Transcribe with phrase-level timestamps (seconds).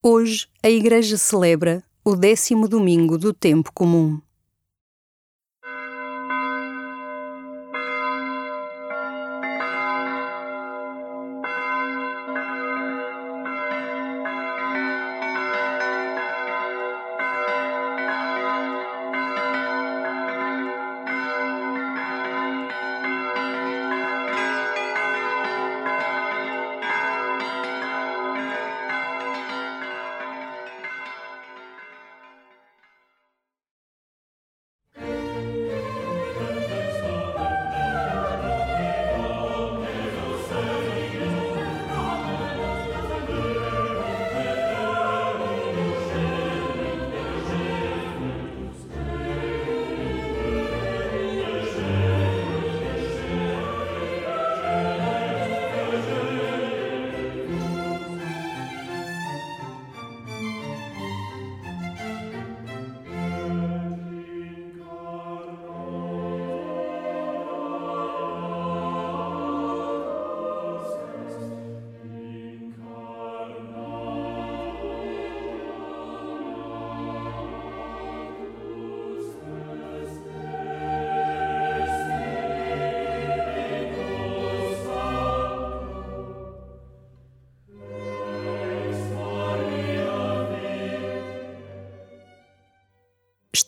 [0.00, 4.20] Hoje a Igreja celebra o décimo domingo do tempo comum.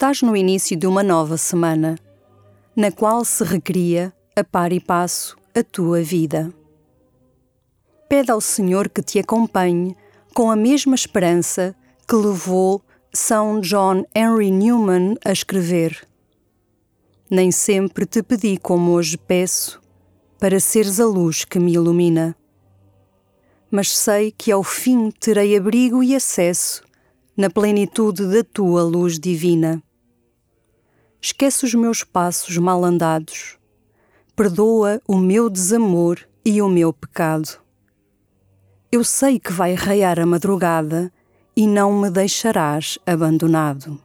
[0.01, 1.99] Estás no início de uma nova semana,
[2.75, 6.51] na qual se recria, a par e passo, a tua vida.
[8.09, 9.95] Pede ao Senhor que te acompanhe
[10.35, 11.77] com a mesma esperança
[12.09, 12.81] que levou
[13.13, 16.09] São John Henry Newman a escrever.
[17.31, 19.83] Nem sempre te pedi como hoje peço,
[20.39, 22.35] para seres a luz que me ilumina.
[23.71, 26.83] Mas sei que ao fim terei abrigo e acesso
[27.37, 29.83] na plenitude da tua luz divina.
[31.23, 33.59] Esquece os meus passos mal andados,
[34.35, 37.61] perdoa o meu desamor e o meu pecado.
[38.91, 41.13] Eu sei que vai raiar a madrugada
[41.55, 44.01] e não me deixarás abandonado.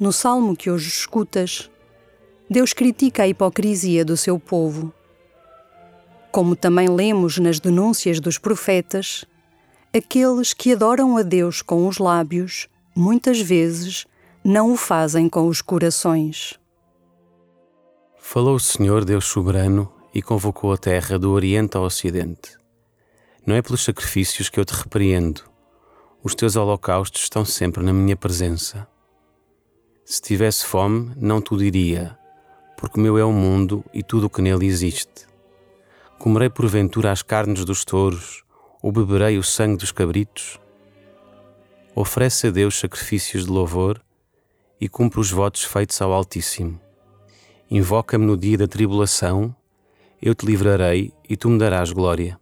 [0.00, 1.70] No salmo que hoje escutas,
[2.48, 4.90] Deus critica a hipocrisia do seu povo.
[6.32, 9.26] Como também lemos nas denúncias dos profetas,
[9.94, 12.66] aqueles que adoram a Deus com os lábios,
[12.96, 14.06] muitas vezes,
[14.42, 16.58] não o fazem com os corações.
[18.18, 22.56] Falou o Senhor Deus soberano e convocou a terra do Oriente ao Ocidente.
[23.46, 25.42] Não é pelos sacrifícios que eu te repreendo.
[26.22, 28.88] Os teus holocaustos estão sempre na minha presença.
[30.10, 32.18] Se tivesse fome, não te diria,
[32.76, 35.24] porque meu é o mundo e tudo o que nele existe.
[36.18, 38.42] Comerei porventura as carnes dos touros,
[38.82, 40.58] ou beberei o sangue dos cabritos?
[41.94, 44.02] Oferece a Deus sacrifícios de louvor
[44.80, 46.80] e cumpre os votos feitos ao Altíssimo.
[47.70, 49.54] Invoca-me no dia da tribulação,
[50.20, 52.36] eu te livrarei e tu me darás glória.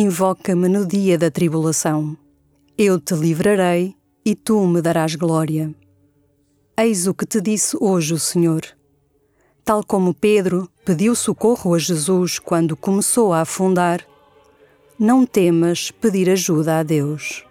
[0.00, 2.16] Invoca-me no dia da tribulação.
[2.78, 5.74] Eu te livrarei e tu me darás glória.
[6.78, 8.62] Eis o que te disse hoje o Senhor.
[9.64, 14.06] Tal como Pedro pediu socorro a Jesus quando começou a afundar,
[14.96, 17.44] não temas pedir ajuda a Deus.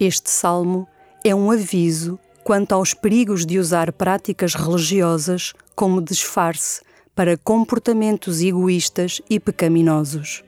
[0.00, 0.88] Este salmo
[1.22, 6.80] é um aviso quanto aos perigos de usar práticas religiosas como disfarce
[7.14, 10.42] para comportamentos egoístas e pecaminosos.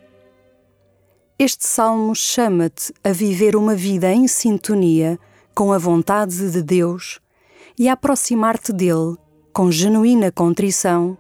[1.39, 5.19] Este salmo chama-te a viver uma vida em sintonia
[5.55, 7.21] com a vontade de Deus
[7.79, 9.19] e a aproximar-te dele
[9.53, 11.19] com genuína contrição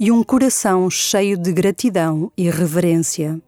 [0.00, 3.40] e um coração cheio de gratidão e reverência.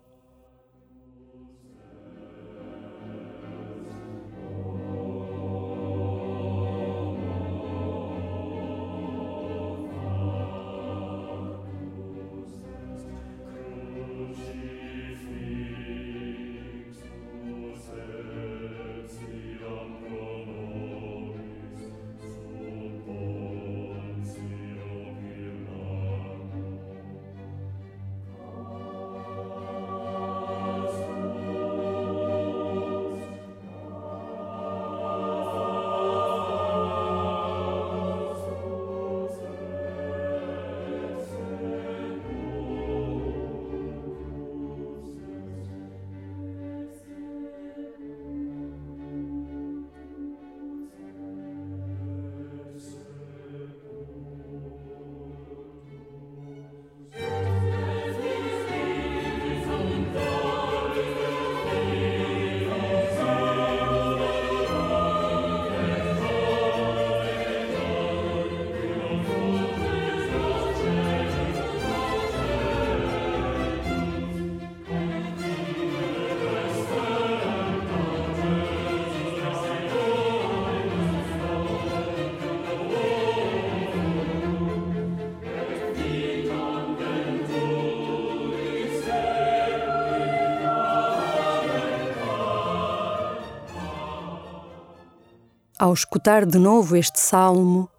[95.84, 97.90] Ao escutar de novo este salmo,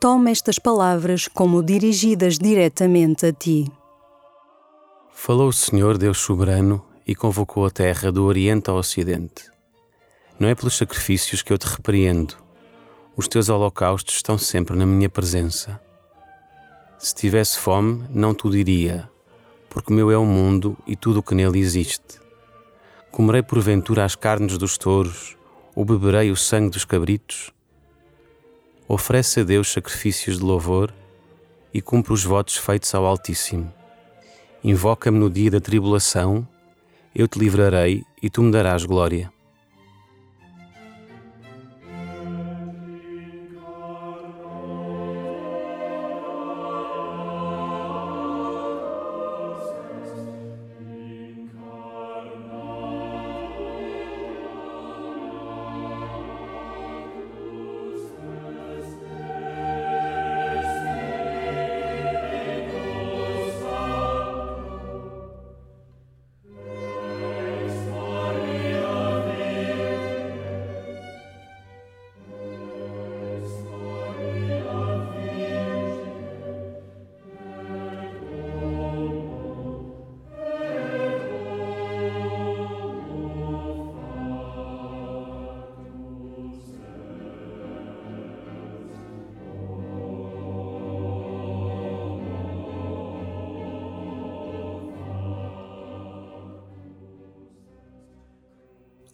[0.00, 3.70] toma estas palavras como dirigidas diretamente a ti.
[5.12, 9.50] Falou o Senhor Deus soberano e convocou a terra do Oriente ao Ocidente.
[10.40, 12.36] Não é pelos sacrifícios que eu te repreendo.
[13.14, 15.78] Os teus holocaustos estão sempre na minha presença.
[16.98, 19.10] Se tivesse fome, não te diria,
[19.68, 22.18] porque meu é o mundo e tudo o que nele existe.
[23.10, 25.36] Comerei porventura as carnes dos touros
[25.76, 27.52] ou beberei o sangue dos cabritos?
[28.88, 30.92] Oferece a Deus sacrifícios de louvor
[31.72, 33.72] e cumpre os votos feitos ao Altíssimo.
[34.64, 36.48] Invoca-me no dia da tribulação,
[37.14, 39.35] eu te livrarei e tu me darás glória.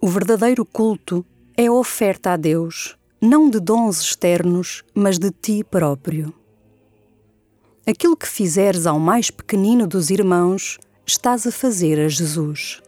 [0.04, 1.24] O verdadeiro culto
[1.56, 6.34] é a oferta a Deus, não de dons externos, mas de ti próprio.
[7.86, 12.82] Aquilo que fizeres ao mais pequenino dos irmãos, estás a fazer a Jesus.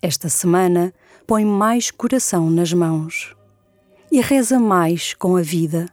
[0.00, 0.94] Esta semana,
[1.26, 3.34] põe mais coração nas mãos
[4.12, 5.92] e reza mais com a vida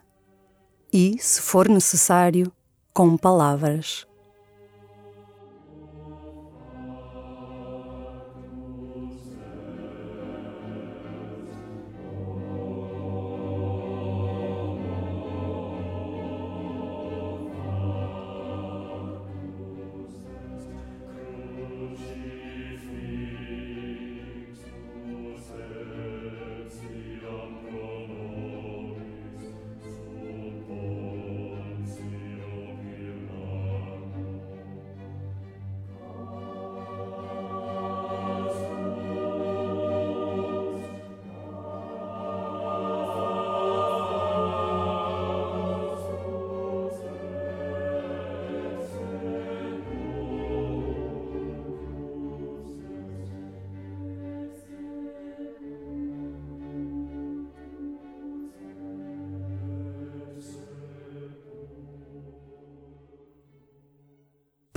[0.92, 2.52] e, se for necessário,
[2.94, 4.07] com palavras.